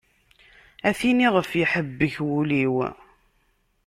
A 0.87 0.91
tin 0.99 1.19
ɣef 1.35 1.49
iḥebbek 1.63 2.15
wul-iw. 2.27 2.75